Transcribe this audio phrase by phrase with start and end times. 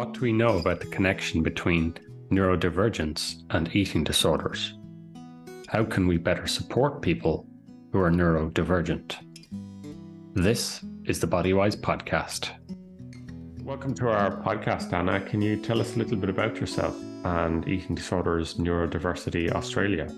[0.00, 1.92] What do we know about the connection between
[2.30, 4.72] neurodivergence and eating disorders?
[5.68, 7.46] How can we better support people
[7.92, 9.16] who are neurodivergent?
[10.32, 12.48] This is the Bodywhys podcast.
[13.62, 15.20] Welcome to our podcast, Anna.
[15.20, 20.10] Can you tell us a little bit about yourself and Eating Disorders Neurodiversity Australia?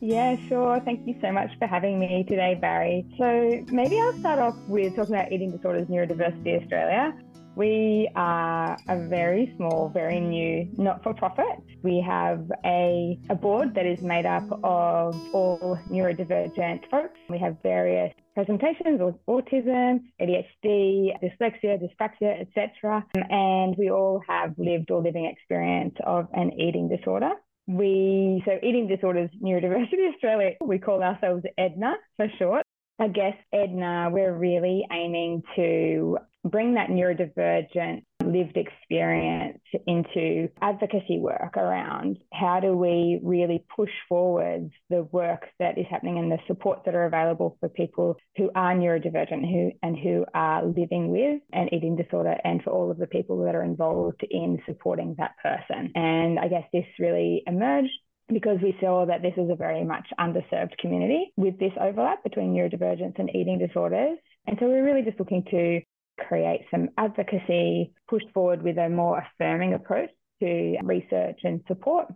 [0.00, 0.80] Yeah, sure.
[0.80, 3.04] Thank you so much for having me today, Barry.
[3.18, 7.12] So, maybe I'll start off with talking about Eating Disorders Neurodiversity Australia.
[7.56, 11.56] We are a very small, very new not for profit.
[11.82, 17.18] We have a, a board that is made up of all neurodivergent folks.
[17.30, 23.06] We have various presentations of autism, ADHD, dyslexia, dyspraxia, etc.
[23.30, 27.30] And we all have lived or living experience of an eating disorder.
[27.66, 32.65] We, so Eating Disorders Neurodiversity Australia, we call ourselves EDNA for short.
[32.98, 41.56] I guess EDNA, we're really aiming to bring that neurodivergent lived experience into advocacy work
[41.56, 46.82] around how do we really push forward the work that is happening and the supports
[46.84, 51.72] that are available for people who are neurodivergent who and who are living with an
[51.72, 55.92] eating disorder and for all of the people that are involved in supporting that person.
[55.94, 57.90] And I guess this really emerged
[58.28, 62.54] because we saw that this is a very much underserved community with this overlap between
[62.54, 64.18] neurodivergence and eating disorders.
[64.46, 65.80] And so we're really just looking to
[66.18, 70.10] create some advocacy, push forward with a more affirming approach
[70.40, 72.08] to research and support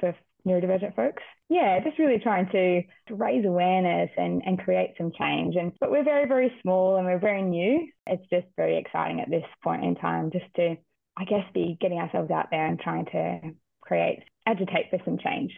[0.00, 0.14] for
[0.46, 1.22] neurodivergent folks.
[1.48, 2.82] Yeah, just really trying to,
[3.14, 5.56] raise awareness and, and create some change.
[5.56, 7.86] And but we're very, very small and we're very new.
[8.06, 10.76] It's just very exciting at this point in time just to,
[11.16, 13.40] I guess, be getting ourselves out there and trying to
[13.82, 15.52] create, agitate for some change.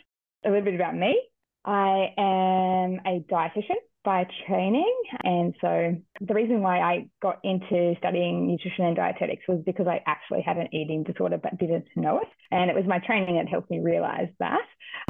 [0.44, 1.20] A little bit about me.
[1.64, 4.94] I am a dietitian by training.
[5.24, 10.00] And so the reason why I got into studying nutrition and dietetics was because I
[10.06, 12.28] actually had an eating disorder but didn't know it.
[12.52, 14.64] And it was my training that helped me realize that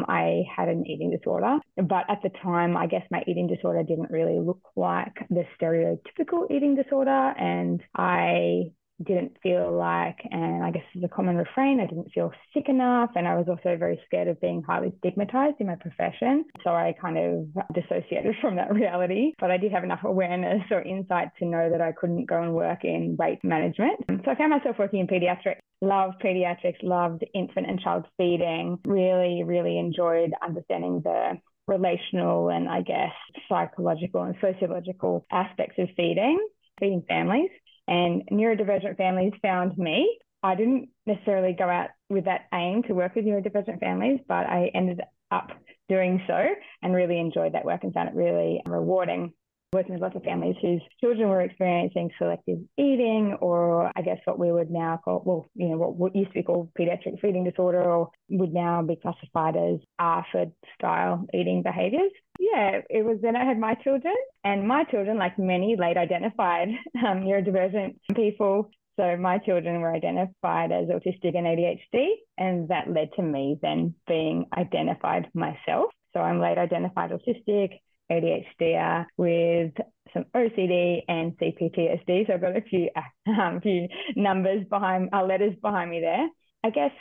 [0.09, 1.59] I had an eating disorder.
[1.77, 6.50] But at the time, I guess my eating disorder didn't really look like the stereotypical
[6.50, 7.11] eating disorder.
[7.11, 8.73] And I
[9.05, 13.11] didn't feel like, and I guess it's a common refrain, I didn't feel sick enough.
[13.15, 16.45] And I was also very scared of being highly stigmatized in my profession.
[16.65, 19.33] So I kind of dissociated from that reality.
[19.39, 22.55] But I did have enough awareness or insight to know that I couldn't go and
[22.55, 24.01] work in weight management.
[24.09, 25.59] So I found myself working in pediatrics.
[25.83, 32.81] Loved pediatrics, loved infant and child feeding, really, really enjoyed understanding the relational and I
[32.81, 33.12] guess
[33.47, 36.39] psychological and sociological aspects of feeding,
[36.81, 37.51] feeding families
[37.87, 40.19] and neurodivergent families found me.
[40.43, 44.71] I didn't necessarily go out with that aim to work with neurodivergent families, but I
[44.75, 45.51] ended up
[45.89, 46.47] doing so
[46.83, 49.33] and really enjoyed that work and found it really rewarding
[49.76, 54.38] working with lots of families whose children were experiencing selective eating or I guess what
[54.38, 57.82] we would now call, well, you know, what used to be called pediatric feeding disorder
[57.82, 62.10] or would now be classified as ARFID style eating behaviors.
[62.38, 64.14] Yeah, it was then I had my children
[64.44, 66.69] and my children, like many late identified
[67.06, 72.06] um, neurodivergent people, so my children were identified as autistic and ADHD,
[72.38, 75.91] and that led to me then being identified myself.
[76.14, 77.78] So I'm late identified autistic,
[78.11, 79.72] ADHD with
[80.12, 82.27] some OCD and CPTSD.
[82.27, 82.89] So I've got a few
[83.27, 86.28] um, few numbers behind uh, letters behind me there.
[86.65, 86.93] I guess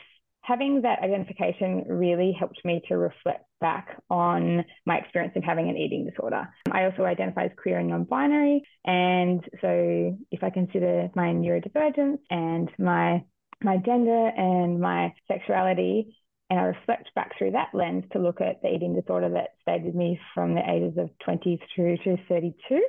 [0.42, 5.78] having that identification really helped me to reflect back on my experience of having an
[5.78, 6.48] eating disorder.
[6.72, 12.70] I also identify as queer and non-binary, and so if I consider my neurodivergence and
[12.78, 13.24] my
[13.64, 16.14] my gender and my sexuality
[16.50, 19.84] and I reflect back through that lens to look at the eating disorder that stayed
[19.84, 22.82] with me from the ages of 20 through to 32,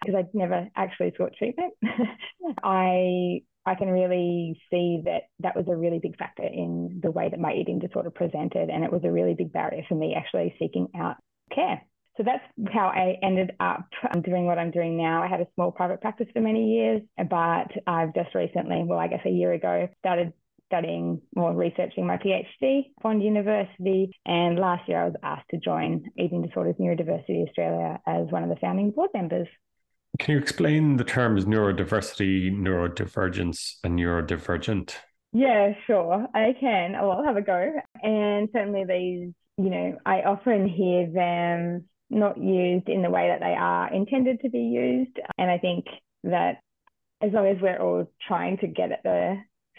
[0.00, 1.74] because I'd never actually sought treatment.
[2.62, 7.28] I I can really see that that was a really big factor in the way
[7.28, 10.54] that my eating disorder presented, and it was a really big barrier for me actually
[10.58, 11.16] seeking out
[11.52, 11.82] care.
[12.16, 15.22] So that's how I ended up um, doing what I'm doing now.
[15.22, 19.08] I had a small private practice for many years, but I've just recently, well, I
[19.08, 20.32] guess a year ago, started
[20.66, 24.10] studying or researching my PhD at Bond University.
[24.24, 28.48] And last year I was asked to join Eating Disorders Neurodiversity Australia as one of
[28.48, 29.48] the founding board members.
[30.18, 34.94] Can you explain the terms neurodiversity, neurodivergence, and neurodivergent?
[35.32, 36.26] Yeah, sure.
[36.34, 36.94] I can.
[36.94, 37.72] Oh, I'll have a go.
[38.02, 43.40] And certainly these, you know, I often hear them not used in the way that
[43.40, 45.18] they are intended to be used.
[45.36, 45.86] And I think
[46.24, 46.60] that
[47.20, 49.36] as long as we're all trying to get at the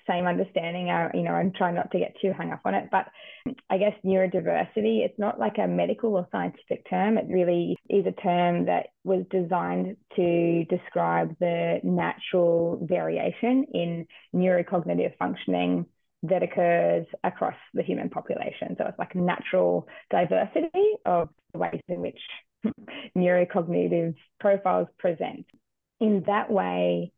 [0.07, 0.89] same understanding.
[0.89, 3.07] I, you know, I'm trying not to get too hung up on it, but
[3.69, 7.17] I guess neurodiversity, it's not like a medical or scientific term.
[7.17, 15.17] It really is a term that was designed to describe the natural variation in neurocognitive
[15.17, 15.85] functioning
[16.23, 18.75] that occurs across the human population.
[18.77, 22.19] So it's like natural diversity of the ways in which
[23.17, 25.45] neurocognitive profiles present.
[25.99, 27.11] In that way,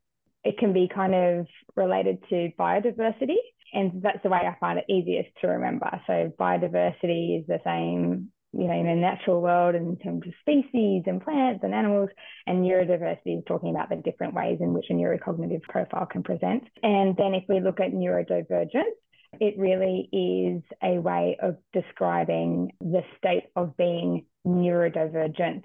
[0.44, 3.38] it can be kind of related to biodiversity.
[3.74, 5.90] And that's the way I find it easiest to remember.
[6.08, 11.04] So biodiversity is the same, you know, in a natural world in terms of species
[11.06, 12.10] and plants and animals.
[12.48, 16.64] And neurodiversity is talking about the different ways in which a neurocognitive profile can present.
[16.82, 18.96] And then if we look at neurodivergence,
[19.40, 25.64] it really is a way of describing the state of being neurodivergent.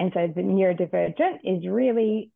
[0.00, 2.32] And so the neurodivergent is really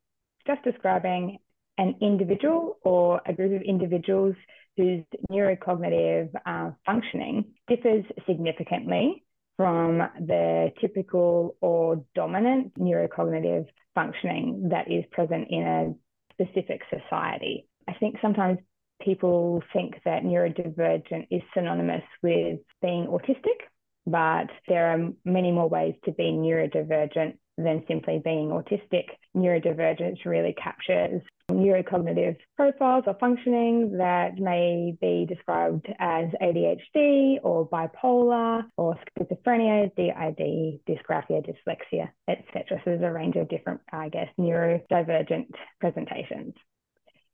[0.47, 1.39] just describing
[1.79, 4.35] an individual or a group of individuals
[4.77, 9.25] whose neurocognitive uh, functioning differs significantly
[9.57, 15.95] from the typical or dominant neurocognitive functioning that is present in a
[16.33, 17.69] specific society.
[17.89, 18.59] I think sometimes
[19.01, 23.61] people think that neurodivergent is synonymous with being autistic,
[24.07, 29.05] but there are many more ways to be neurodivergent than simply being autistic.
[29.37, 38.63] Neurodivergence really captures neurocognitive profiles or functioning that may be described as ADHD or bipolar
[38.77, 42.65] or schizophrenia, DID, dysgraphia, dyslexia, etc.
[42.69, 45.49] So there's a range of different, I guess, neurodivergent
[45.81, 46.55] presentations.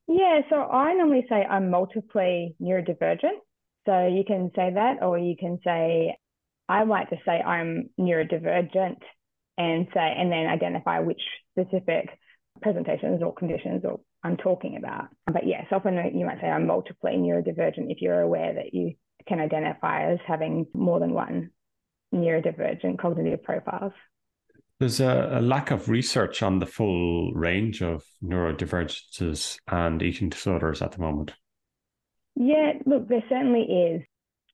[0.08, 3.38] Yeah, so I normally say I'm multiply neurodivergent.
[3.86, 6.16] So you can say that, or you can say,
[6.68, 8.98] I like to say I'm neurodivergent
[9.56, 11.20] and say, and then identify which
[11.52, 12.08] specific
[12.60, 15.08] presentations or conditions or I'm talking about.
[15.26, 18.94] But yes, often you might say I'm multiply neurodivergent if you're aware that you
[19.26, 21.50] can identify as having more than one
[22.14, 23.92] neurodivergent cognitive profiles.
[24.78, 30.80] There's a, a, lack of research on the full range of neurodivergences and eating disorders
[30.80, 31.34] at the moment.
[32.34, 34.02] Yeah, look, there certainly is.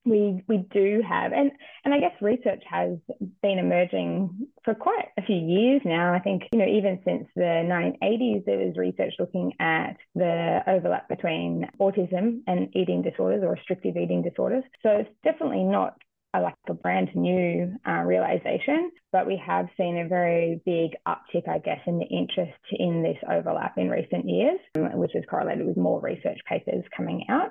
[0.07, 1.51] We we do have, and
[1.85, 2.97] and I guess research has
[3.43, 6.15] been emerging for quite a few years now.
[6.15, 11.09] I think you know even since the 1980s, there was research looking at the overlap
[11.09, 14.65] between autism and eating disorders or restrictive eating disorders.
[14.83, 15.97] So it's definitely not
[16.35, 21.49] a, like a brand new uh, realization, but we have seen a very big uptick,
[21.49, 25.67] I guess, in the interest in this overlap in recent years, um, which is correlated
[25.67, 27.51] with more research papers coming out.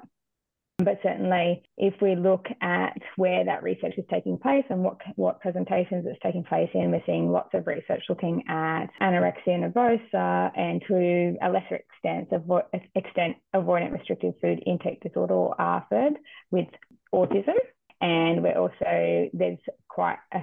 [0.86, 5.42] But certainly, if we look at where that research is taking place and what, what
[5.42, 10.84] presentations it's taking place in, we're seeing lots of research looking at anorexia nervosa and
[10.88, 16.18] to a lesser extent, avo- extent avoidant restrictive food intake disorder or ARFID
[16.52, 16.68] with
[17.12, 17.56] autism.
[18.00, 19.58] And we're also, there's
[19.88, 20.42] quite a,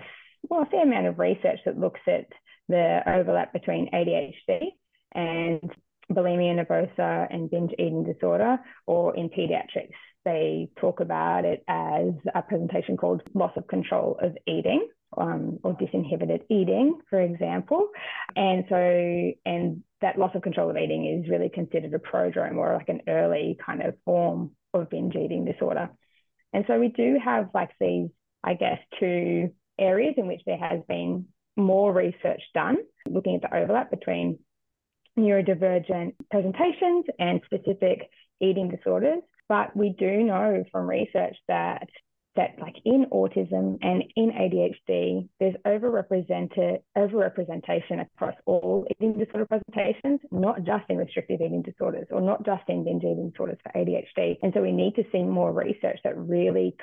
[0.48, 2.26] well, a fair amount of research that looks at
[2.68, 4.70] the overlap between ADHD
[5.14, 5.70] and
[6.10, 12.42] bulimia nervosa and binge eating disorder, or in pediatrics, they talk about it as a
[12.42, 14.88] presentation called loss of control of eating.
[15.14, 17.88] Um, or disinhibited eating, for example.
[18.34, 22.74] And so, and that loss of control of eating is really considered a prodrome or
[22.74, 25.90] like an early kind of form of binge eating disorder.
[26.54, 28.08] And so we do have like these,
[28.42, 31.26] I guess, two areas in which there has been
[31.56, 34.38] more research done looking at the overlap between
[35.18, 38.08] neurodivergent presentations and specific
[38.40, 39.22] eating disorders.
[39.52, 41.86] But we do know from research that
[42.36, 50.20] that like in autism and in ADHD, there's overrepresented overrepresentation across all eating disorder presentations,
[50.30, 54.38] not just in restrictive eating disorders or not just in binge eating disorders for ADHD.
[54.42, 56.74] And so we need to see more research that really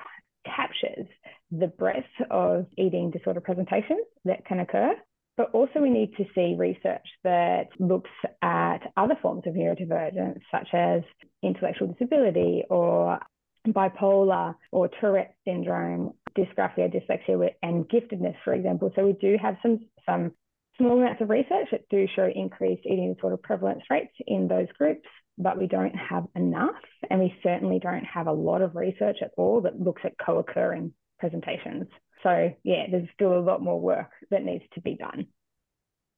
[0.46, 1.08] captures
[1.50, 4.94] the breadth of eating disorder presentations that can occur.
[5.40, 8.10] But also, we need to see research that looks
[8.42, 11.02] at other forms of neurodivergence, such as
[11.42, 13.20] intellectual disability or
[13.66, 18.92] bipolar or Tourette syndrome, dysgraphia, dyslexia, and giftedness, for example.
[18.98, 20.34] So we do have some some
[20.78, 25.08] small amounts of research that do show increased eating disorder prevalence rates in those groups,
[25.38, 26.76] but we don't have enough,
[27.10, 30.92] and we certainly don't have a lot of research at all that looks at co-occurring
[31.18, 31.86] presentations.
[32.24, 35.28] So yeah, there's still a lot more work that needs to be done.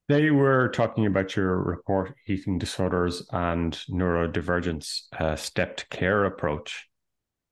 [0.08, 6.88] They were talking about your report, eating disorders and neurodivergence, uh, stepped care approach.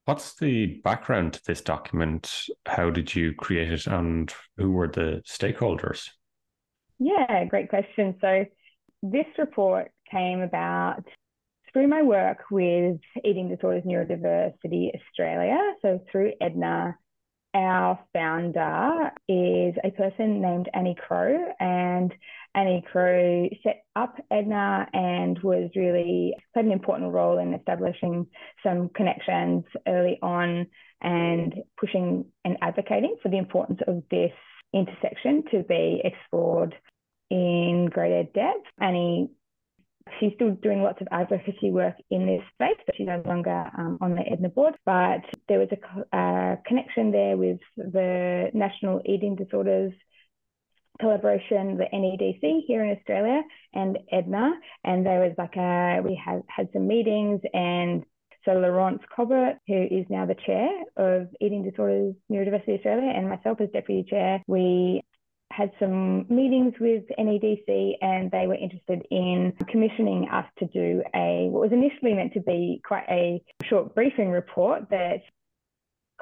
[0.04, 2.46] What's the background to this document?
[2.66, 6.10] How did you create it and who were the stakeholders?
[6.98, 8.16] Yeah, great question.
[8.20, 8.44] So,
[9.02, 11.04] this report came about
[11.72, 16.98] through my work with Eating Disorders Neurodiversity Australia, so through Edna,
[17.54, 22.12] our founder is a person named Annie Crowe, and
[22.54, 28.26] Annie Crowe set up Edna and was really played an important role in establishing
[28.62, 30.66] some connections early on
[31.00, 34.32] and pushing and advocating for the importance of this
[34.72, 36.74] intersection to be explored
[37.30, 38.66] in greater depth.
[38.80, 39.30] Annie
[40.18, 43.98] She's still doing lots of advocacy work in this space, but she's no longer um,
[44.00, 44.74] on the Edna board.
[44.84, 49.92] But there was a, a connection there with the National Eating Disorders
[51.00, 54.52] collaboration, the NEDC here in Australia and Edna.
[54.84, 58.04] And there was like a, we had had some meetings and
[58.44, 63.60] so Laurence Cobert, who is now the chair of Eating Disorders Neurodiversity Australia, and myself
[63.60, 65.02] as deputy chair, we
[65.50, 71.48] had some meetings with NEDC and they were interested in commissioning us to do a
[71.50, 75.20] what was initially meant to be quite a short briefing report that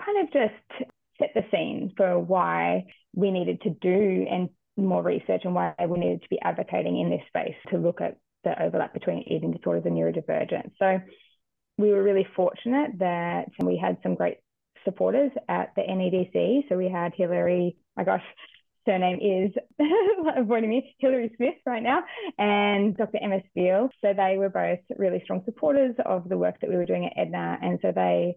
[0.02, 5.42] kind of just set the scene for why we needed to do and more research
[5.44, 8.94] and why we needed to be advocating in this space to look at the overlap
[8.94, 10.70] between eating disorders and neurodivergence.
[10.78, 11.00] So
[11.76, 14.38] we were really fortunate that we had some great
[14.84, 16.68] supporters at the NEDC.
[16.68, 18.22] So we had Hilary, my gosh,
[18.88, 19.52] surname is
[20.36, 22.02] avoiding me, Hillary Smith right now,
[22.38, 23.18] and Dr.
[23.22, 23.90] Emma Steele.
[24.00, 27.12] So they were both really strong supporters of the work that we were doing at
[27.16, 27.58] Edna.
[27.60, 28.36] And so they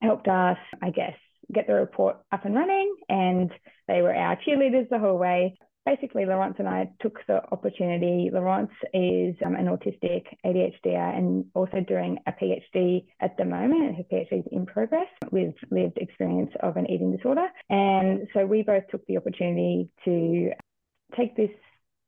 [0.00, 1.16] helped us, I guess,
[1.52, 2.94] get the report up and running.
[3.08, 3.52] And
[3.88, 8.30] they were our cheerleaders the whole way basically, Laurence and I took the opportunity.
[8.32, 13.96] Laurence is um, an autistic ADHD and also doing a PhD at the moment.
[13.96, 17.46] Her PhD is in progress with lived experience of an eating disorder.
[17.70, 20.50] And so we both took the opportunity to
[21.16, 21.50] take this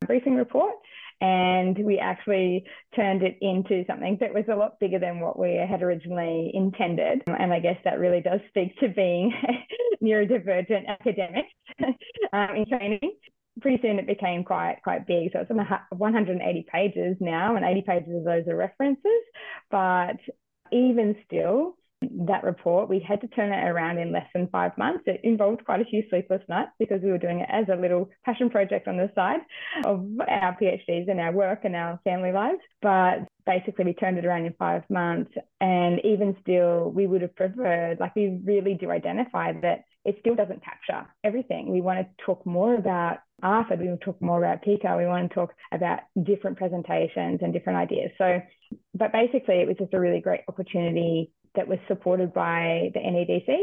[0.07, 0.75] briefing report
[1.23, 2.65] and we actually
[2.97, 7.23] turned it into something that was a lot bigger than what we had originally intended.
[7.27, 9.33] And I guess that really does speak to being
[10.03, 11.53] neurodivergent academics
[12.33, 13.13] um, in training
[13.61, 15.31] pretty soon it became quite quite big.
[15.33, 19.23] So it's on 180 pages now, and 80 pages of those are references.
[19.71, 20.17] But
[20.73, 25.05] even still, that report, we had to turn it around in less than five months.
[25.07, 28.09] It involved quite a few sleepless nights because we were doing it as a little
[28.25, 29.41] passion project on the side
[29.85, 32.61] of our PhDs and our work and our family lives.
[32.81, 35.33] But basically, we turned it around in five months.
[35.61, 40.35] And even still, we would have preferred, like, we really do identify that it still
[40.35, 41.71] doesn't capture everything.
[41.71, 45.07] We want to talk more about ARFID, we want to talk more about PICA, we
[45.07, 48.11] want to talk about different presentations and different ideas.
[48.19, 48.41] So,
[48.95, 53.57] but basically, it was just a really great opportunity that was supported by the NEDC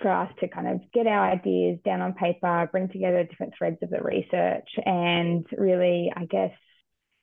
[0.00, 3.78] for us to kind of get our ideas down on paper, bring together different threads
[3.82, 6.52] of the research, and really, I guess,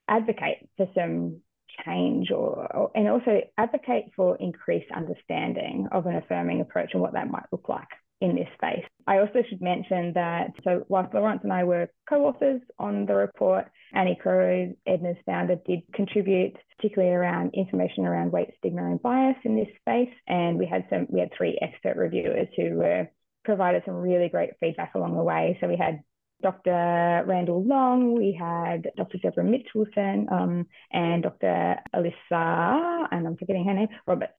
[0.07, 1.41] advocate for some
[1.85, 7.13] change or, or, and also advocate for increased understanding of an affirming approach and what
[7.13, 7.88] that might look like
[8.23, 8.85] in this space.
[9.05, 13.65] I also should mention that, so whilst Laurence and I were co-authors on the report,
[13.93, 19.57] Annie Crowe, Edna's founder, did contribute, particularly around information around weight stigma and bias in
[19.57, 20.13] this space.
[20.25, 23.09] And we had some, we had three expert reviewers who were
[23.43, 25.57] provided some really great feedback along the way.
[25.59, 25.99] So we had
[26.41, 27.25] Dr.
[27.27, 29.17] Randall Long, we had Dr.
[29.17, 31.75] Deborah Mitchelson, um, and Dr.
[31.93, 34.29] Alyssa, and I'm forgetting her name, Robert.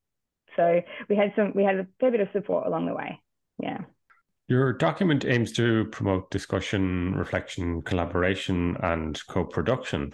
[0.57, 3.21] So we had some, we had a fair bit of support along the way
[3.61, 3.79] yeah.
[4.47, 10.13] Your document aims to promote discussion, reflection, collaboration, and co production.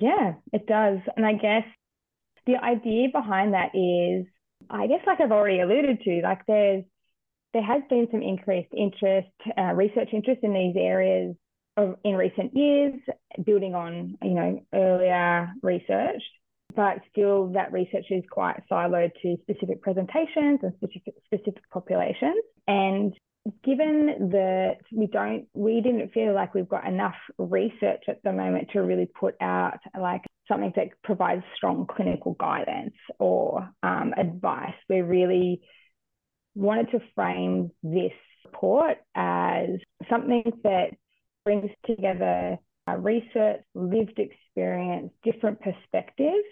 [0.00, 0.98] Yeah, it does.
[1.16, 1.64] And I guess
[2.46, 4.26] the idea behind that is,
[4.70, 6.84] I guess, like I've already alluded to, like there's
[7.52, 11.36] there has been some increased interest, uh, research interest in these areas
[11.76, 12.94] of, in recent years,
[13.44, 16.22] building on you know earlier research
[16.74, 22.42] but still that research is quite siloed to specific presentations and specific, specific populations.
[22.66, 23.14] And
[23.62, 28.70] given that we don't, we didn't feel like we've got enough research at the moment
[28.72, 34.74] to really put out like something that provides strong clinical guidance or um, advice.
[34.88, 35.60] We really
[36.54, 38.12] wanted to frame this
[38.44, 39.68] report as
[40.10, 40.90] something that
[41.44, 46.48] brings together uh, research, lived experience, different perspectives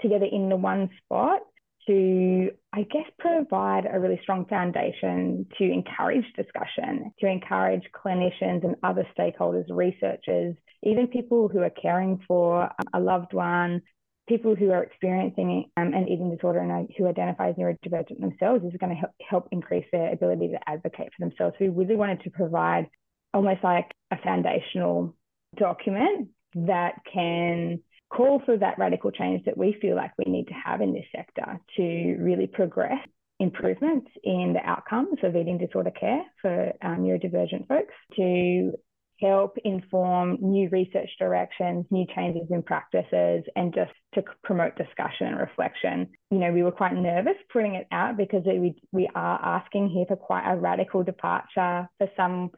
[0.00, 1.40] together in the one spot
[1.86, 8.76] to, I guess, provide a really strong foundation to encourage discussion, to encourage clinicians and
[8.82, 13.80] other stakeholders, researchers, even people who are caring for a loved one,
[14.28, 18.78] people who are experiencing um, an eating disorder and who identify as neurodivergent themselves is
[18.78, 21.56] going to help, help increase their ability to advocate for themselves.
[21.58, 22.86] We really wanted to provide
[23.32, 25.16] almost like a foundational
[25.56, 30.54] document that can call for that radical change that we feel like we need to
[30.54, 33.06] have in this sector to really progress
[33.40, 38.72] improvements in the outcomes of eating disorder care for um, neurodivergent folks, to
[39.20, 45.38] help inform new research directions, new changes in practices, and just to promote discussion and
[45.38, 46.08] reflection.
[46.30, 50.04] You know, we were quite nervous putting it out because we, we are asking here
[50.06, 52.50] for quite a radical departure for some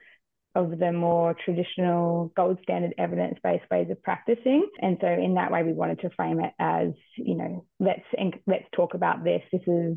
[0.54, 4.68] of the more traditional gold standard evidence based ways of practicing.
[4.80, 8.02] And so in that way we wanted to frame it as, you know, let's
[8.46, 9.42] let's talk about this.
[9.52, 9.96] This is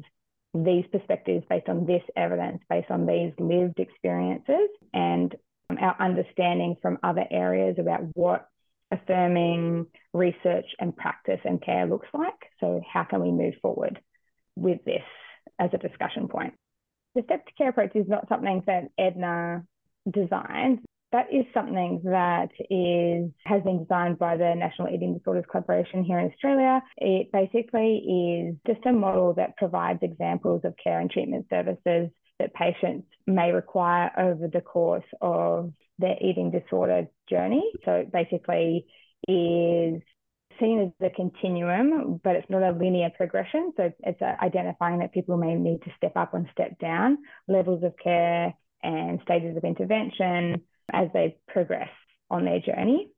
[0.53, 5.35] these perspectives based on this evidence, based on these lived experiences and
[5.69, 8.47] our understanding from other areas about what
[8.91, 12.51] affirming research and practice and care looks like.
[12.59, 13.99] So how can we move forward
[14.55, 15.01] with this
[15.57, 16.53] as a discussion point?
[17.15, 19.63] The stepped care approach is not something that Edna
[20.11, 20.79] designed.
[21.11, 26.17] That is something that is has been designed by the National Eating Disorders Collaboration here
[26.17, 26.81] in Australia.
[26.97, 32.53] It basically is just a model that provides examples of care and treatment services that
[32.55, 37.63] patients may require over the course of their eating disorder journey.
[37.85, 38.87] So basically
[39.27, 40.01] is
[40.59, 43.71] seen as a continuum, but it's not a linear progression.
[43.77, 47.93] So it's identifying that people may need to step up and step down levels of
[48.03, 50.61] care and stages of intervention
[50.91, 51.89] as they progress
[52.29, 53.09] on their journey.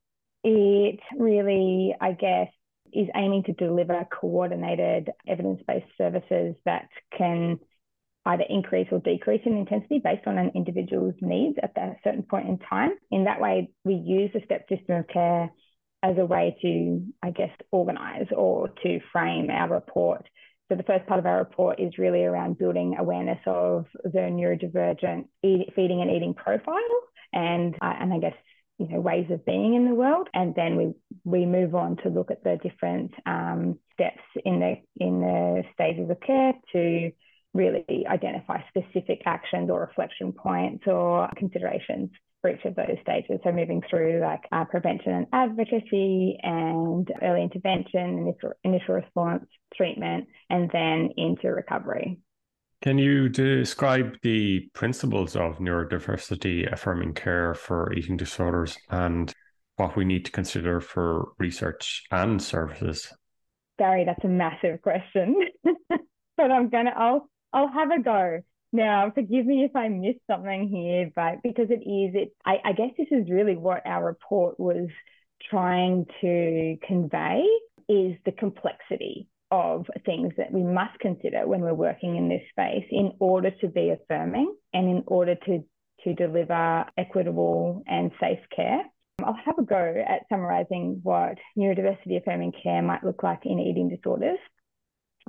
[0.44, 2.50] It really, I guess,
[2.94, 7.60] is aiming to deliver coordinated evidence based services that can
[8.28, 12.48] either increase or decrease in intensity based on an individual's needs at that certain point
[12.48, 12.92] in time.
[13.12, 15.52] In that way, we use the step system of care
[16.02, 20.28] as a way to, I guess, organize or to frame our report
[20.70, 25.28] so the first part of our report is really around building awareness of the neurodivergent
[25.44, 26.76] eat, feeding and eating profile
[27.34, 28.34] and, uh, and I guess,
[28.80, 30.28] you know, ways of being in the world.
[30.34, 30.94] And then we,
[31.24, 36.10] we move on to look at the different um, steps in the, in the stages
[36.10, 37.12] of care to
[37.54, 42.10] really identify specific actions or reflection points or considerations
[42.46, 43.40] for each of those stages.
[43.44, 50.28] So moving through like uh, prevention and advocacy and early intervention, initial, initial response, treatment,
[50.50, 52.20] and then into recovery.
[52.84, 59.34] Can you describe the principles of neurodiversity affirming care for eating disorders and
[59.78, 63.12] what we need to consider for research and services?
[63.80, 68.42] Barry, that's a massive question, but I'm gonna I'll I'll have a go.
[68.76, 72.74] Now, forgive me if I missed something here, but because it is, it I, I
[72.74, 74.90] guess this is really what our report was
[75.50, 77.46] trying to convey
[77.88, 82.84] is the complexity of things that we must consider when we're working in this space
[82.92, 85.64] in order to be affirming and in order to,
[86.04, 88.84] to deliver equitable and safe care.
[89.24, 93.88] I'll have a go at summarizing what neurodiversity affirming care might look like in eating
[93.88, 94.40] disorders.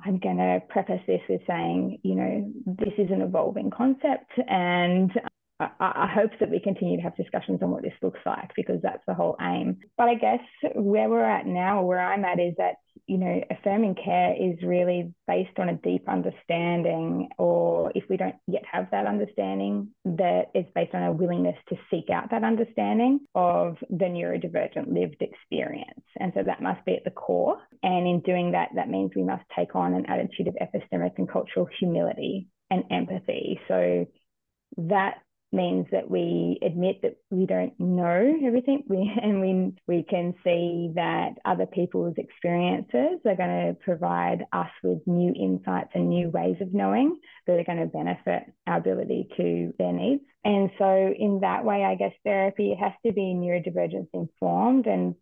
[0.04, 5.10] I'm going to preface this with saying, you know, this is an evolving concept and
[5.58, 8.80] I, I, hope that we continue to have discussions on what this looks like because
[8.82, 9.78] that's the whole aim.
[9.96, 10.40] But I guess
[10.74, 12.74] where we're at now, or where I'm at, is that
[13.06, 18.34] you know affirming care is really based on a deep understanding, or if we don't
[18.46, 23.20] yet have that understanding, that it's based on a willingness to seek out that understanding
[23.34, 27.58] of the neurodivergent lived experience, and so that must be at the core.
[27.82, 31.28] And in doing that, that means we must take on an attitude of epistemic and
[31.28, 33.60] cultural humility and empathy.
[33.68, 34.06] So
[34.78, 35.18] that
[35.52, 40.92] means that we admit that we don't know everything we, and we, we can see
[40.94, 46.56] that other people's experiences are going to provide us with new insights and new ways
[46.60, 50.22] of knowing that are going to benefit our ability to their needs.
[50.44, 55.16] And so in that way, I guess therapy has to be neurodivergence informed and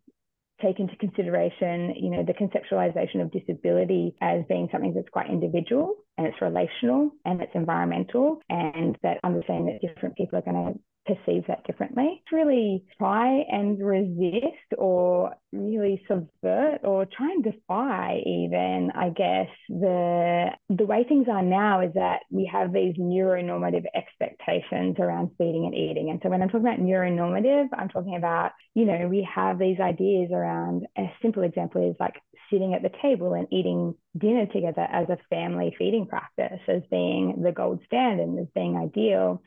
[0.61, 5.95] take into consideration, you know, the conceptualization of disability as being something that's quite individual
[6.17, 10.79] and it's relational and it's environmental and that understanding that different people are going to
[11.05, 12.23] perceive that differently.
[12.31, 20.49] Really try and resist or really subvert or try and defy even, I guess, the
[20.69, 25.75] the way things are now is that we have these neuronormative expectations around feeding and
[25.75, 26.09] eating.
[26.09, 29.79] And so when I'm talking about neuronormative, I'm talking about, you know, we have these
[29.79, 32.15] ideas around a simple example is like
[32.51, 37.41] sitting at the table and eating dinner together as a family feeding practice as being
[37.43, 39.41] the gold standard as being ideal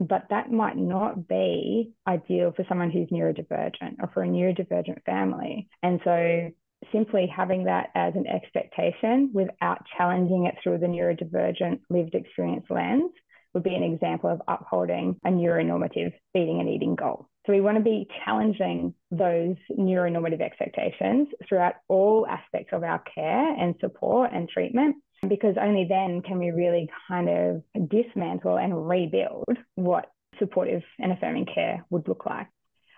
[0.00, 5.68] but that might not be ideal for someone who's neurodivergent or for a neurodivergent family.
[5.82, 6.50] And so
[6.92, 13.10] simply having that as an expectation without challenging it through the neurodivergent lived experience lens
[13.54, 17.28] would be an example of upholding a neuronormative feeding and eating goal.
[17.46, 23.54] So we want to be challenging those neuronormative expectations throughout all aspects of our care
[23.54, 24.96] and support and treatment,
[25.28, 31.46] because only then can we really kind of dismantle and rebuild what supportive and affirming
[31.46, 32.48] care would look like.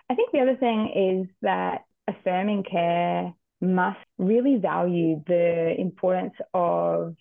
[0.09, 7.15] I think the other thing is that affirming care must really value the importance of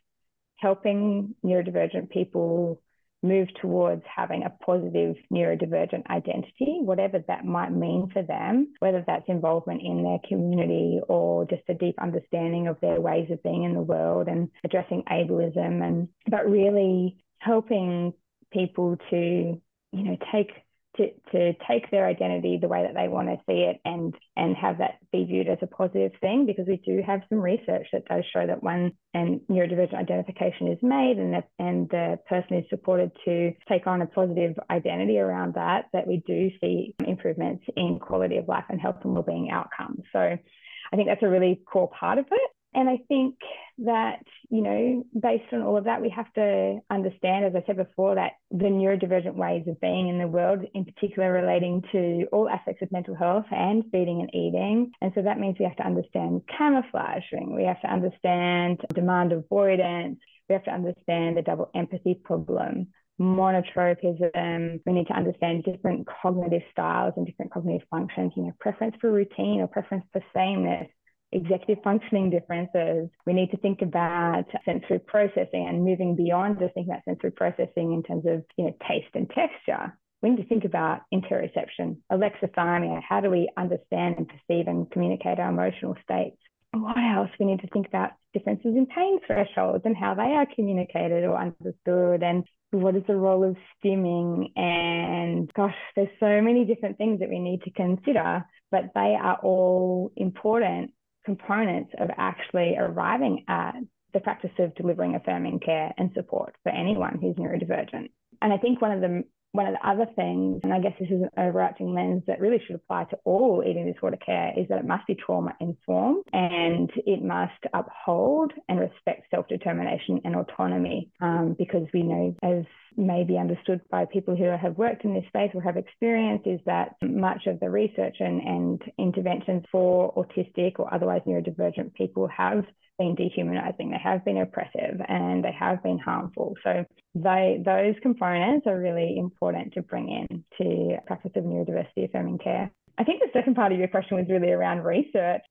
[0.56, 2.80] helping neurodivergent people
[3.22, 9.29] move towards having a positive neurodivergent identity, whatever that might mean for them, whether that's
[9.29, 13.74] involvement in their community or just a deep understanding of their ways of being in
[13.74, 18.12] the world and addressing ableism and but really helping
[18.52, 20.50] people to, you know, take
[20.96, 24.56] to, to take their identity the way that they want to see it and and
[24.56, 28.04] have that be viewed as a positive thing because we do have some research that
[28.06, 32.64] does show that when and neurodivergent identification is made and that and the person is
[32.70, 37.98] supported to take on a positive identity around that that we do see improvements in
[37.98, 40.02] quality of life and health and well-being outcomes.
[40.12, 43.36] So I think that's a really core part of it and I think
[43.78, 47.78] that, you know, based on all of that, we have to understand, as I said
[47.78, 52.50] before, that the neurodivergent ways of being in the world, in particular relating to all
[52.50, 54.92] aspects of mental health and feeding and eating.
[55.00, 60.18] And so that means we have to understand camouflaging, we have to understand demand avoidance,
[60.48, 64.80] we have to understand the double empathy problem, monotropism.
[64.84, 69.10] We need to understand different cognitive styles and different cognitive functions, you know, preference for
[69.10, 70.88] routine or preference for sameness,
[71.32, 73.08] executive functioning differences.
[73.26, 77.92] We need to think about sensory processing and moving beyond just thinking about sensory processing
[77.92, 79.96] in terms of you know taste and texture.
[80.22, 83.02] We need to think about interoception, alexithymia.
[83.06, 86.38] How do we understand and perceive and communicate our emotional states?
[86.72, 87.30] What else?
[87.38, 91.36] We need to think about differences in pain thresholds and how they are communicated or
[91.36, 97.20] understood and what is the role of stimming and gosh there's so many different things
[97.20, 100.90] that we need to consider but they are all important
[101.26, 103.74] components of actually arriving at
[104.14, 108.08] the practice of delivering affirming care and support for anyone who's neurodivergent.
[108.40, 111.08] And I think one of the one of the other things, and I guess this
[111.08, 114.78] is an overarching lens that really should apply to all eating disorder care, is that
[114.78, 121.10] it must be trauma informed and it must uphold and respect self determination and autonomy.
[121.20, 122.64] Um, because we know, as
[122.96, 126.61] may be understood by people who have worked in this space or have experience, is
[126.66, 132.64] that much of the research and, and interventions for autistic or otherwise neurodivergent people have
[132.98, 136.54] been dehumanizing, they have been oppressive, and they have been harmful.
[136.64, 142.38] So they, those components are really important to bring in to practice of neurodiversity affirming
[142.38, 142.70] care.
[142.98, 145.42] I think the second part of your question was really around research.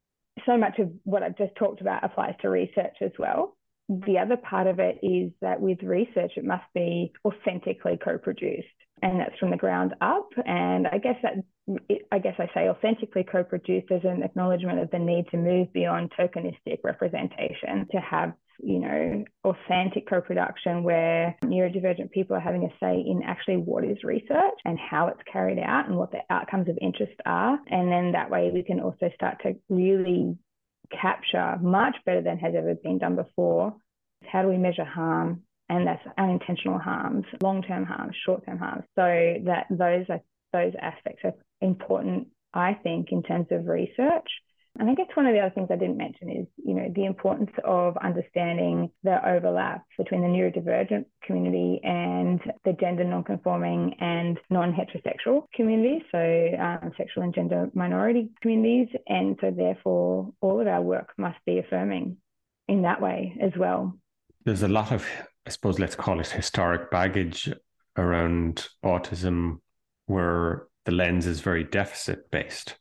[0.46, 3.56] So much of what I've just talked about applies to research as well.
[3.88, 8.68] The other part of it is that with research, it must be authentically co-produced,
[9.04, 10.30] and that's from the ground up.
[10.46, 11.36] And I guess that
[12.12, 16.12] I guess I say authentically co-produced as an acknowledgement of the need to move beyond
[16.18, 23.04] tokenistic representation to have you know authentic co-production where neurodivergent people are having a say
[23.06, 26.78] in actually what is research and how it's carried out and what the outcomes of
[26.82, 30.38] interest are and then that way we can also start to really
[30.92, 33.76] capture much better than has ever been done before.
[34.24, 35.44] How do we measure harm?
[35.68, 38.84] And that's unintentional harms long-term harms short-term harms.
[38.96, 40.22] So that those are
[40.54, 44.30] those aspects are important, I think, in terms of research.
[44.78, 47.06] And I guess one of the other things I didn't mention is, you know, the
[47.06, 55.44] importance of understanding the overlap between the neurodivergent community and the gender nonconforming and non-heterosexual
[55.54, 58.94] communities, so um, sexual and gender minority communities.
[59.08, 62.18] And so therefore, all of our work must be affirming
[62.68, 63.98] in that way as well.
[64.44, 65.08] There's a lot of,
[65.46, 67.50] I suppose, let's call it historic baggage
[67.96, 69.60] around autism
[70.08, 72.76] where the lens is very deficit based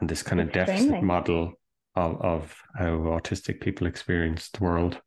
[0.00, 1.54] and this kind of deficit model
[1.96, 5.00] of, of how autistic people experience the world.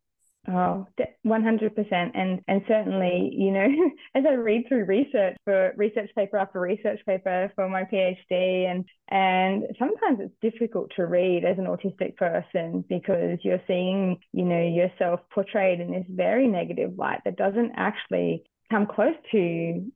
[0.47, 0.87] Oh,
[1.25, 2.11] 100%.
[2.15, 3.67] And, and certainly, you know,
[4.15, 8.85] as I read through research for research paper after research paper for my PhD, and,
[9.09, 14.61] and sometimes it's difficult to read as an autistic person because you're seeing, you know,
[14.61, 19.91] yourself portrayed in this very negative light that doesn't actually come close to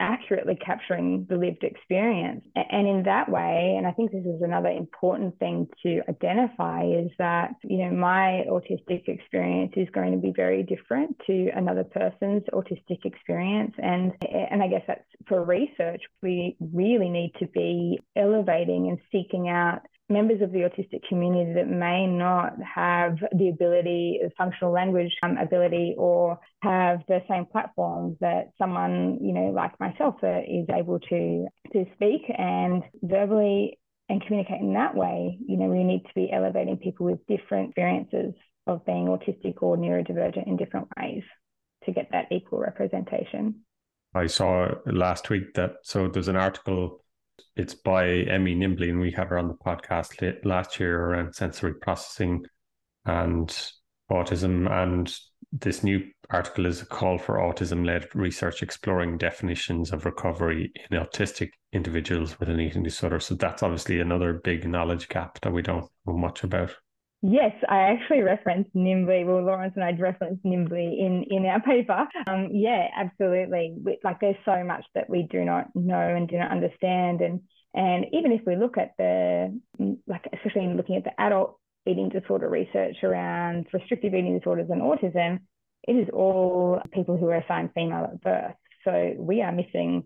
[0.00, 2.44] accurately capturing the lived experience.
[2.54, 7.10] And in that way, and I think this is another important thing to identify is
[7.18, 12.44] that, you know, my autistic experience is going to be very different to another person's
[12.52, 13.74] autistic experience.
[13.78, 14.12] And,
[14.50, 19.82] and I guess that's for research, we really need to be elevating and seeking out
[20.08, 25.94] members of the autistic community that may not have the ability, functional language um, ability,
[25.98, 31.46] or have the same platforms that someone, you know, like myself that is able to
[31.72, 35.38] to speak and verbally and communicate in that way.
[35.46, 38.34] You know, we need to be elevating people with different experiences
[38.66, 41.22] of being autistic or neurodivergent in different ways
[41.84, 43.62] to get that equal representation.
[44.14, 47.04] I saw last week that so there's an article
[47.56, 51.74] it's by Emy Nimbley, and we had her on the podcast last year around sensory
[51.74, 52.44] processing
[53.04, 53.48] and
[54.10, 54.70] autism.
[54.70, 55.12] And
[55.52, 60.98] this new article is a call for autism led research exploring definitions of recovery in
[60.98, 63.20] autistic individuals with an eating disorder.
[63.20, 66.74] So that's obviously another big knowledge gap that we don't know much about.
[67.20, 69.26] Yes, I actually referenced Nimbley.
[69.26, 72.06] Well, Laurence and I referenced Nimbley in, in our paper.
[72.28, 73.74] Um, yeah, absolutely.
[74.04, 77.20] Like there's so much that we do not know and do not understand.
[77.20, 77.40] And
[77.74, 79.60] and even if we look at the
[80.06, 84.82] like especially in looking at the adult eating disorder research around restrictive eating disorders and
[84.82, 85.40] autism,
[85.88, 88.54] it is all people who are assigned female at birth.
[88.84, 90.04] So we are missing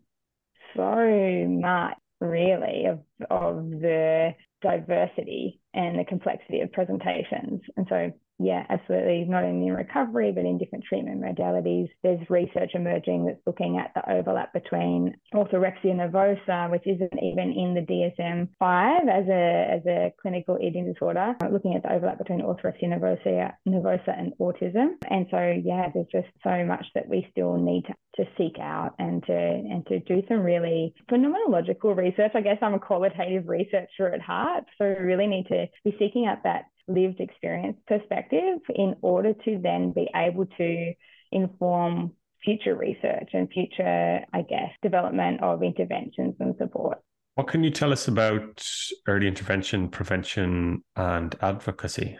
[0.74, 7.60] so much really of of the diversity and the complexity of presentations.
[7.76, 9.24] And so yeah, absolutely.
[9.24, 11.88] Not only in recovery, but in different treatment modalities.
[12.02, 17.74] There's research emerging that's looking at the overlap between orthorexia nervosa, which isn't even in
[17.74, 22.40] the DSM 5 as a, as a clinical eating disorder, looking at the overlap between
[22.40, 24.94] orthorexia nervosa, nervosa and autism.
[25.08, 28.94] And so, yeah, there's just so much that we still need to, to seek out
[28.98, 32.32] and to, and to do some really phenomenological research.
[32.34, 34.64] I guess I'm a qualitative researcher at heart.
[34.78, 39.58] So we really need to be seeking out that lived experience perspective in order to
[39.62, 40.92] then be able to
[41.30, 42.12] inform
[42.44, 46.98] future research and future, I guess, development of interventions and support.
[47.34, 48.66] What can you tell us about
[49.06, 52.18] early intervention, prevention, and advocacy?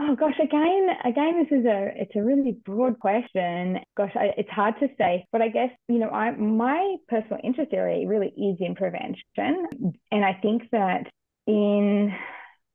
[0.00, 3.80] Oh gosh, again, again, this is a it's a really broad question.
[3.96, 7.72] Gosh, I, it's hard to say, but I guess you know, I my personal interest
[7.72, 9.66] area really is in prevention,
[10.12, 11.10] and I think that
[11.48, 12.14] in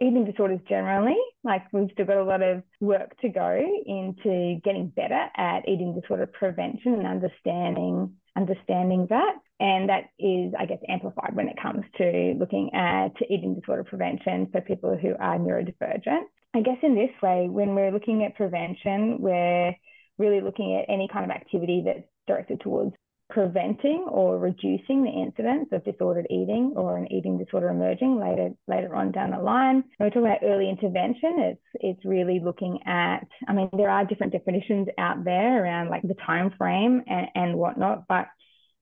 [0.04, 4.88] eating disorders generally, like we've still got a lot of work to go into getting
[4.96, 9.36] better at eating disorder prevention and understanding understanding that.
[9.60, 14.50] And that is, I guess, amplified when it comes to looking at eating disorder prevention
[14.52, 16.24] for people who are neurodivergent.
[16.56, 19.74] I guess in this way, when we're looking at prevention, we're
[20.18, 22.94] really looking at any kind of activity that's directed towards
[23.34, 28.96] preventing or reducing the incidence of disordered eating or an eating disorder emerging later later
[28.96, 29.84] on down the line.
[29.98, 33.26] When we talk about early intervention, it's it's really looking at.
[33.48, 37.56] I mean, there are different definitions out there around like the time frame and, and
[37.56, 38.28] whatnot, but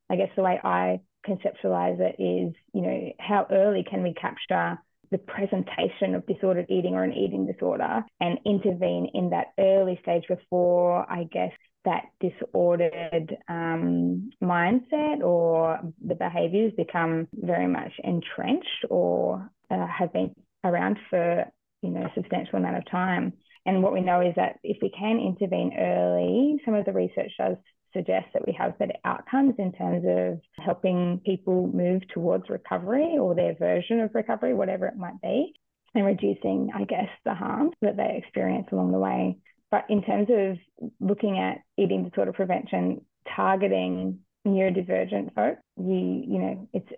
[0.10, 4.78] I guess the way I conceptualize it is, you know, how early can we capture
[5.12, 10.24] the presentation of disordered eating or an eating disorder and intervene in that early stage
[10.28, 11.52] before, I guess,
[11.86, 20.36] that disordered um, mindset or the behaviors become very much entrenched or uh, have been
[20.63, 21.46] around for
[21.82, 23.34] you know a substantial amount of time.
[23.65, 27.32] And what we know is that if we can intervene early, some of the research
[27.38, 27.58] does
[27.94, 33.36] suggest that we have better outcomes in terms of helping people move towards recovery or
[33.36, 35.54] their version of recovery, whatever it might be,
[35.94, 39.38] and reducing, I guess, the harm that they experience along the way.
[39.72, 40.58] But in terms of
[41.00, 43.06] looking at eating disorder prevention,
[43.36, 46.90] targeting neurodivergent folks, you you know, it's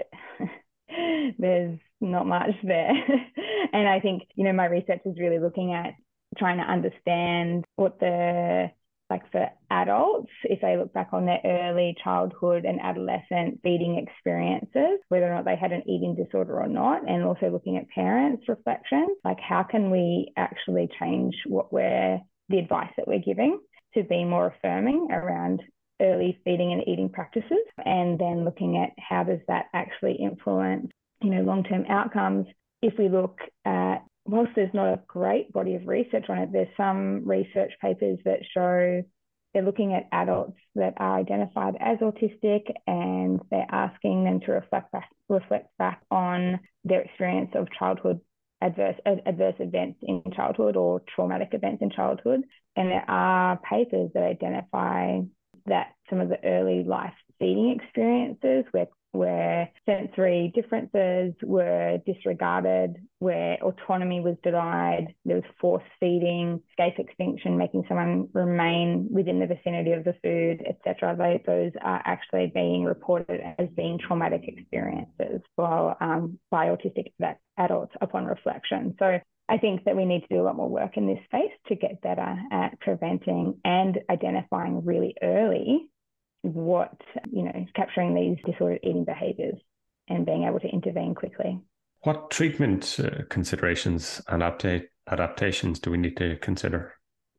[1.40, 2.90] there's not much there.
[3.74, 5.94] and I think, you know, my research is really looking at
[6.38, 8.72] trying to understand what the
[9.10, 15.00] like for adults, if they look back on their early childhood and adolescent feeding experiences,
[15.10, 18.48] whether or not they had an eating disorder or not, and also looking at parents'
[18.48, 22.20] reflections, like how can we actually change what we're
[22.54, 23.60] the advice that we're giving
[23.96, 25.62] to be more affirming around
[26.00, 31.32] early feeding and eating practices and then looking at how does that actually influence you
[31.32, 32.46] know long-term outcomes.
[32.82, 36.68] If we look at whilst there's not a great body of research on it there's
[36.78, 39.04] some research papers that show
[39.54, 44.92] they're looking at adults that are identified as autistic and they're asking them to reflect
[44.92, 48.20] back, reflect back on their experience of childhood
[48.64, 48.96] adverse
[49.26, 52.44] adverse events in childhood or traumatic events in childhood.
[52.76, 55.20] And there are papers that identify
[55.66, 63.58] that some of the early life feeding experiences where where sensory differences were disregarded, where
[63.64, 69.92] autonomy was denied, there was force feeding, escape extinction, making someone remain within the vicinity
[69.92, 71.16] of the food, etc.
[71.46, 77.14] Those are actually being reported as being traumatic experiences for um, by autistic
[77.58, 78.96] adults upon reflection.
[78.98, 81.52] So I think that we need to do a lot more work in this space
[81.68, 85.90] to get better at preventing and identifying really early
[86.44, 86.94] what,
[87.32, 89.60] you know, capturing these disordered eating behaviors
[90.08, 91.60] and being able to intervene quickly.
[92.02, 96.94] What treatment uh, considerations and update adaptations do we need to consider?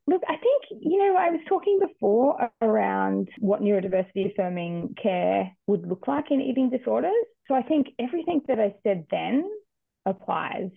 [0.07, 5.87] Look, I think, you know, I was talking before around what neurodiversity affirming care would
[5.87, 7.13] look like in eating disorders.
[7.47, 9.45] So I think everything that I said then
[10.07, 10.71] applies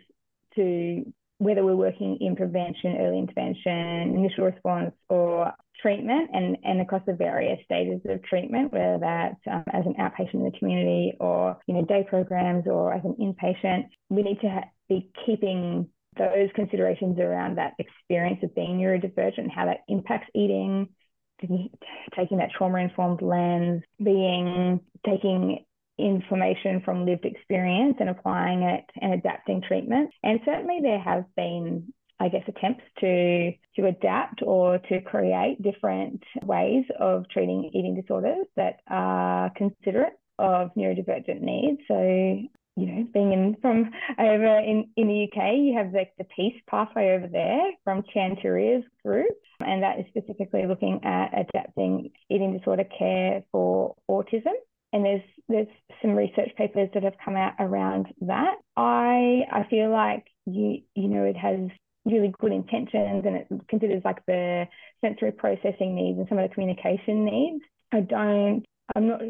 [0.56, 1.04] to
[1.39, 7.13] whether we're working in prevention, early intervention, initial response, or treatment, and, and across the
[7.13, 11.76] various stages of treatment, whether that's um, as an outpatient in the community or you
[11.76, 17.19] know day programs or as an inpatient, we need to ha- be keeping those considerations
[17.19, 20.89] around that experience of being neurodivergent how that impacts eating,
[21.39, 25.63] taking that trauma informed lens, being taking
[25.97, 30.12] information from lived experience and applying it and adapting treatment.
[30.23, 36.23] And certainly there have been I guess attempts to to adapt or to create different
[36.43, 41.79] ways of treating eating disorders that are considerate of neurodivergent needs.
[41.88, 46.25] So you know, being in from over in, in the UK, you have like the
[46.25, 52.55] PEACE pathway over there from Tchanturia's group, and that is specifically looking at adapting eating
[52.55, 54.53] disorder care for autism
[54.93, 55.67] and there's there's
[56.02, 58.56] some research papers that have come out around that.
[58.76, 61.60] I I feel like you you know it has
[62.06, 64.65] really good intentions and it considers like the
[65.02, 67.63] sensory processing needs and some of the communication needs.
[67.91, 68.63] I don't
[68.95, 69.21] I'm not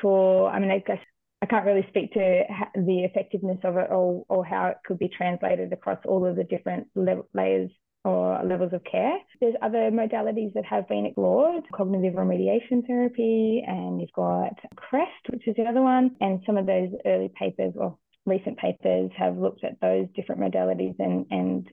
[0.00, 0.48] sure.
[0.48, 0.98] I mean, I guess
[1.42, 2.42] I can't really speak to
[2.74, 6.44] the effectiveness of it or, or how it could be translated across all of the
[6.44, 6.88] different
[7.34, 7.70] layers
[8.04, 9.16] or levels of care.
[9.40, 15.48] There's other modalities that have been explored, cognitive remediation therapy, and you've got CREST, which
[15.48, 16.16] is the other one.
[16.20, 20.94] And some of those early papers or recent papers have looked at those different modalities
[20.98, 21.68] and, and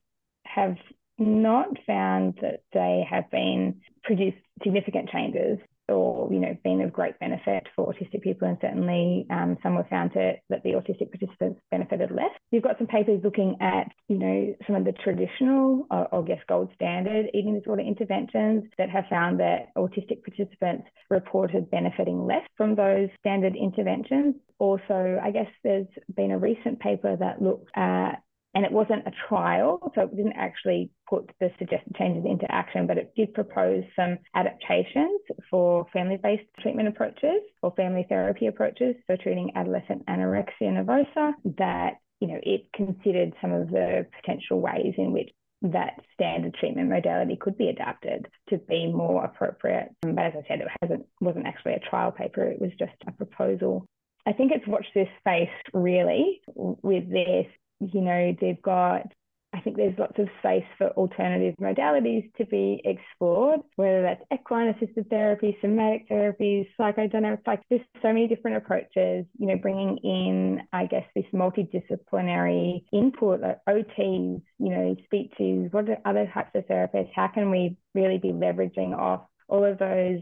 [0.45, 0.75] have
[1.17, 5.59] not found that they have been produced significant changes
[5.91, 9.87] or you know been of great benefit for autistic people and certainly um, some were
[9.89, 12.31] found to, that the autistic participants benefited less.
[12.51, 16.39] You've got some papers looking at you know some of the traditional or, or guess
[16.47, 22.75] gold standard eating disorder interventions that have found that autistic participants reported benefiting less from
[22.75, 24.35] those standard interventions.
[24.59, 28.21] Also i guess there's been a recent paper that looked at
[28.53, 32.85] and it wasn't a trial, so it didn't actually put the suggested changes into action,
[32.85, 38.95] but it did propose some adaptations for family based treatment approaches or family therapy approaches
[39.07, 44.93] for treating adolescent anorexia nervosa that you know it considered some of the potential ways
[44.97, 45.29] in which
[45.61, 49.89] that standard treatment modality could be adapted to be more appropriate.
[50.01, 53.11] But as I said, it hasn't wasn't actually a trial paper, it was just a
[53.11, 53.85] proposal.
[54.25, 57.47] I think it's watched this space really with this
[57.81, 59.07] you know, they've got,
[59.53, 64.69] I think there's lots of space for alternative modalities to be explored, whether that's equine
[64.69, 70.61] assisted therapy, somatic therapies, psychodynamics, like there's so many different approaches, you know, bringing in,
[70.71, 76.65] I guess, this multidisciplinary input, like OTs, you know, speeches, what are other types of
[76.67, 77.11] therapists?
[77.13, 80.21] How can we really be leveraging off all of those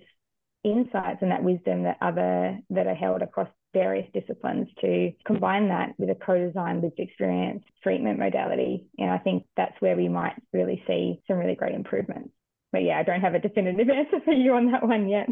[0.63, 5.93] insights and that wisdom that other that are held across various disciplines to combine that
[5.97, 8.87] with a co-designed lived experience treatment modality.
[8.97, 12.29] And I think that's where we might really see some really great improvements.
[12.71, 15.29] But yeah, I don't have a definitive answer for you on that one yet.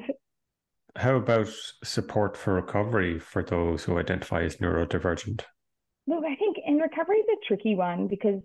[0.96, 1.50] How about
[1.84, 5.44] support for recovery for those who identify as neurodivergent?
[6.08, 8.42] Look, I think in recovery is a tricky one because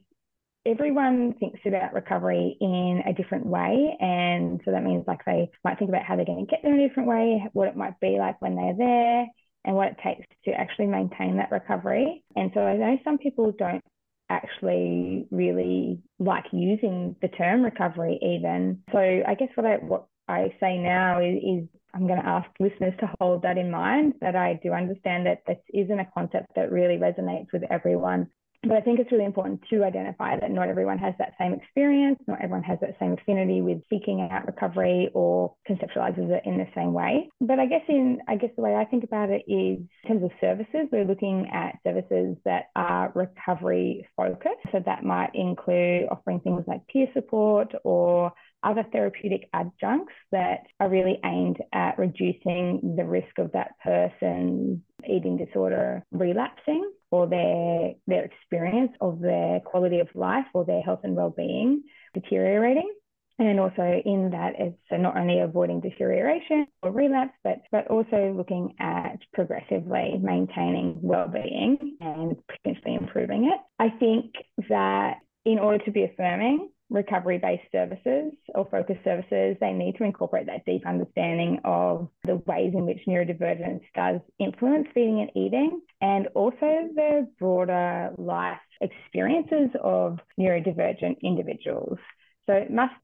[0.66, 3.96] everyone thinks about recovery in a different way.
[4.00, 6.74] And so that means like they might think about how they're going to get there
[6.74, 9.26] in a different way, what it might be like when they're there,
[9.64, 12.24] and what it takes to actually maintain that recovery.
[12.36, 13.82] And so I know some people don't
[14.28, 18.82] actually really like using the term recovery even.
[18.92, 22.48] So I guess what I what I say now is, is I'm going to ask
[22.58, 26.46] listeners to hold that in mind that I do understand that this isn't a concept
[26.56, 28.28] that really resonates with everyone.
[28.62, 32.18] But I think it's really important to identify that not everyone has that same experience,
[32.28, 36.68] not everyone has that same affinity with seeking out recovery or conceptualizes it in the
[36.74, 37.28] same way.
[37.40, 40.22] But I guess in I guess the way I think about it is in terms
[40.22, 44.66] of services, we're looking at services that are recovery focused.
[44.70, 50.88] So that might include offering things like peer support or other therapeutic adjuncts that are
[50.88, 58.24] really aimed at reducing the risk of that person's eating disorder relapsing or their their
[58.24, 61.82] experience of their quality of life or their health and well-being
[62.14, 62.90] deteriorating.
[63.38, 68.32] And also in that it's so not only avoiding deterioration or relapse but but also
[68.36, 73.60] looking at progressively maintaining well-being and potentially improving it.
[73.78, 74.34] I think
[74.68, 80.04] that in order to be affirming recovery based services or focus services, they need to
[80.04, 85.80] incorporate that deep understanding of the ways in which neurodivergence does influence feeding and eating,
[86.00, 91.98] and also the broader life experiences of neurodivergent individuals.
[92.46, 92.94] So it must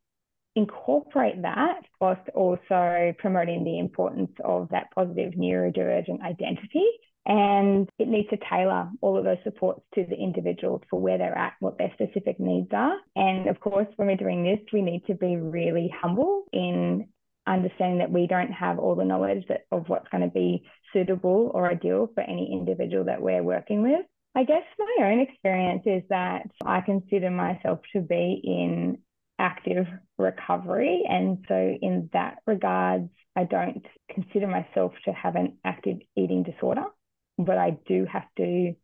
[0.54, 6.84] incorporate that whilst also promoting the importance of that positive neurodivergent identity
[7.28, 11.36] and it needs to tailor all of those supports to the individual for where they're
[11.36, 12.96] at, what their specific needs are.
[13.14, 17.06] And of course, when we're doing this, we need to be really humble in
[17.46, 20.64] understanding that we don't have all the knowledge that, of what's going to be
[20.94, 24.06] suitable or ideal for any individual that we're working with.
[24.34, 28.98] I guess my own experience is that I consider myself to be in
[29.38, 31.02] active recovery.
[31.06, 36.84] And so, in that regards, I don't consider myself to have an active eating disorder
[37.38, 38.74] but I do have to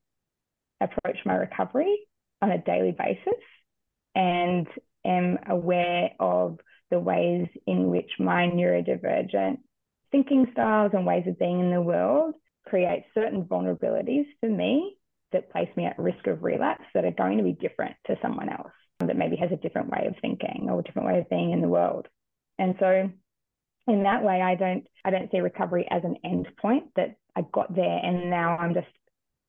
[0.80, 1.98] approach my recovery
[2.40, 3.40] on a daily basis
[4.14, 4.66] and
[5.04, 6.58] am aware of
[6.90, 9.58] the ways in which my neurodivergent
[10.12, 12.34] thinking styles and ways of being in the world
[12.66, 14.96] create certain vulnerabilities for me
[15.32, 18.48] that place me at risk of relapse that are going to be different to someone
[18.48, 21.50] else that maybe has a different way of thinking or a different way of being
[21.50, 22.06] in the world.
[22.58, 23.10] And so
[23.88, 27.42] in that way, I don't I don't see recovery as an end point that I
[27.52, 28.86] got there and now I'm just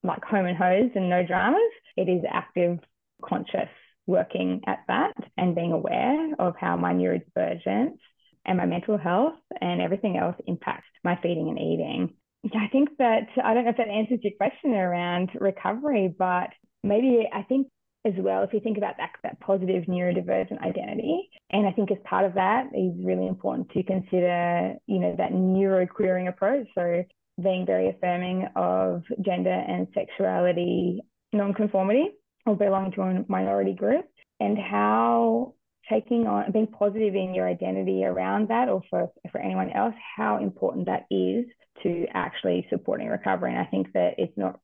[0.03, 1.61] like home and hose and no dramas.
[1.97, 2.79] It is active,
[3.23, 3.69] conscious
[4.07, 7.97] working at that and being aware of how my neurodivergence
[8.45, 12.13] and my mental health and everything else impacts my feeding and eating.
[12.53, 16.49] I think that I don't know if that answers your question around recovery, but
[16.83, 17.67] maybe I think
[18.05, 21.97] as well, if you think about that, that positive neurodivergent identity, and I think as
[22.03, 26.67] part of that is really important to consider, you know, that neuroqueering approach.
[26.75, 27.03] So
[27.41, 31.01] being very affirming of gender and sexuality
[31.33, 32.11] nonconformity
[32.45, 34.05] or belonging to a minority group,
[34.39, 35.53] and how
[35.89, 40.37] taking on being positive in your identity around that, or for, for anyone else, how
[40.37, 41.45] important that is
[41.83, 43.51] to actually supporting recovery.
[43.51, 44.59] And I think that it's not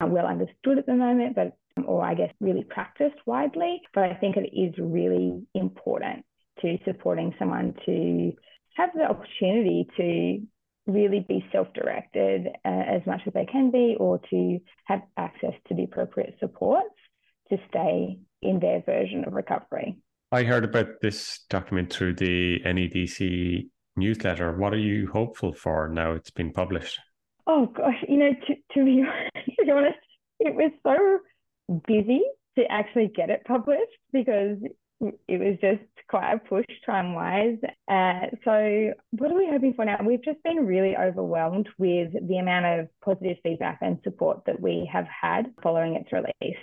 [0.00, 3.82] uh, well understood at the moment, but um, or I guess really practiced widely.
[3.92, 6.24] But I think it is really important
[6.60, 8.32] to supporting someone to
[8.76, 10.46] have the opportunity to
[10.86, 15.74] really be self-directed uh, as much as they can be or to have access to
[15.74, 16.94] the appropriate supports
[17.50, 19.96] to stay in their version of recovery.
[20.32, 24.56] I heard about this document through the NEDC newsletter.
[24.56, 26.98] What are you hopeful for now it's been published?
[27.46, 29.04] Oh gosh, you know, to, to be
[29.70, 29.98] honest,
[30.40, 32.22] it was so busy
[32.56, 33.80] to actually get it published
[34.12, 34.58] because
[35.00, 37.58] it was just quite a push time wise.
[37.88, 39.98] Uh, so, what are we hoping for now?
[40.04, 44.88] We've just been really overwhelmed with the amount of positive feedback and support that we
[44.92, 46.56] have had following its release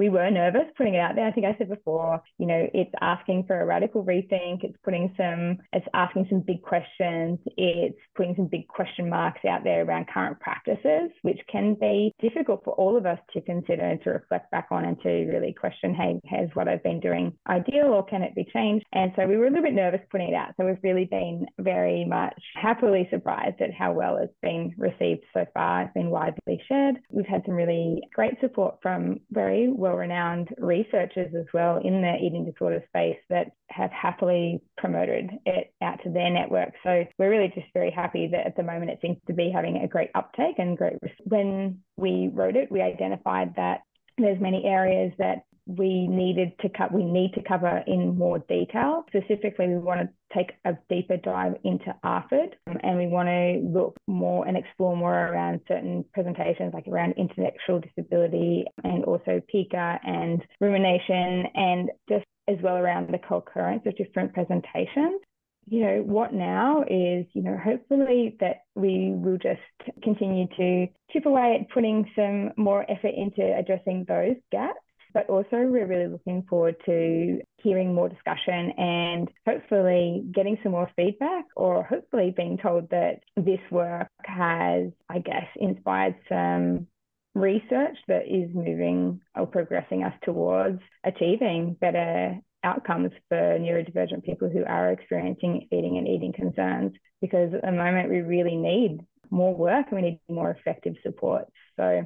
[0.00, 1.26] we were nervous putting it out there.
[1.26, 4.64] I think I said before, you know, it's asking for a radical rethink.
[4.64, 7.38] It's putting some, it's asking some big questions.
[7.58, 12.64] It's putting some big question marks out there around current practices, which can be difficult
[12.64, 15.94] for all of us to consider and to reflect back on and to really question,
[15.94, 18.86] hey, has what I've been doing ideal or can it be changed?
[18.94, 20.54] And so we were a little bit nervous putting it out.
[20.56, 25.44] So we've really been very much happily surprised at how well it's been received so
[25.52, 25.82] far.
[25.82, 26.96] It's been widely shared.
[27.10, 32.02] We've had some really great support from very well well renowned researchers as well in
[32.02, 36.72] the eating disorder space that have happily promoted it out to their network.
[36.82, 39.78] So we're really just very happy that at the moment it seems to be having
[39.78, 40.98] a great uptake and great.
[41.24, 43.80] When we wrote it, we identified that
[44.18, 45.44] there's many areas that
[45.76, 49.04] we needed to cut we need to cover in more detail.
[49.08, 53.60] Specifically, we want to take a deeper dive into ARFID um, and we want to
[53.66, 59.98] look more and explore more around certain presentations like around intellectual disability and also pica
[60.04, 65.20] and rumination and just as well around the co-occurrence of different presentations
[65.66, 69.60] you know, what now is, you know, hopefully that we will just
[70.02, 74.80] continue to chip away at putting some more effort into addressing those gaps
[75.12, 80.90] but also, we're really looking forward to hearing more discussion and hopefully getting some more
[80.96, 86.86] feedback, or hopefully being told that this work has, I guess, inspired some
[87.34, 94.64] research that is moving or progressing us towards achieving better outcomes for neurodivergent people who
[94.64, 98.98] are experiencing feeding and eating concerns because at the moment we really need
[99.30, 101.44] more work and we need more effective support.
[101.76, 102.04] So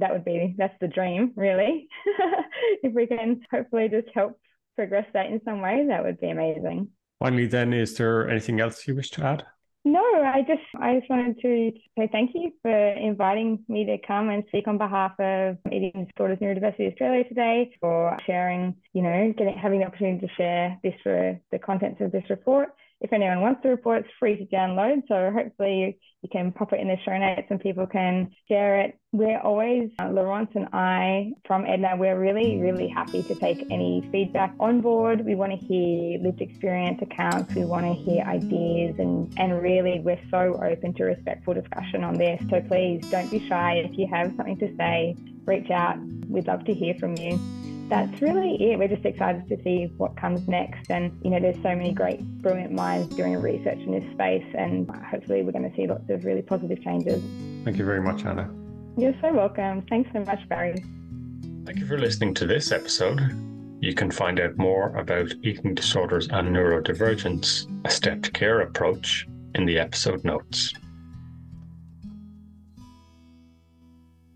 [0.00, 1.88] that would be that's the dream, really.
[2.82, 4.38] if we can hopefully just help
[4.76, 6.88] progress that in some way, that would be amazing.
[7.18, 9.44] Finally, then, is there anything else you wish to add?
[9.84, 14.28] No, I just I just wanted to say thank you for inviting me to come
[14.28, 19.56] and speak on behalf of Eating Disorders Neurodiversity Australia today, for sharing, you know, getting
[19.56, 23.62] having the opportunity to share this for the contents of this report if anyone wants
[23.62, 25.02] the report, it's free to download.
[25.08, 28.98] So hopefully you, can pop it in the show notes and people can share it.
[29.12, 34.06] We're always, uh, Laurence and I from Edna, we're really, really happy to take any
[34.12, 35.24] feedback on board.
[35.24, 37.54] We want to hear lived experience accounts.
[37.54, 42.18] We want to hear ideas and, and really we're so open to respectful discussion on
[42.18, 42.38] this.
[42.50, 43.76] So please don't be shy.
[43.76, 45.96] If you have something to say, reach out.
[46.28, 47.40] We'd love to hear from you
[47.90, 48.78] that's really it.
[48.78, 50.90] We're just excited to see what comes next.
[50.90, 54.46] And, you know, there's so many great, brilliant minds doing research in this space.
[54.56, 57.22] And hopefully, we're going to see lots of really positive changes.
[57.64, 58.48] Thank you very much, Anna.
[58.96, 59.82] You're so welcome.
[59.90, 60.82] Thanks so much, Barry.
[61.66, 63.20] Thank you for listening to this episode.
[63.80, 69.66] You can find out more about eating disorders and neurodivergence, a stepped care approach, in
[69.66, 70.72] the episode notes.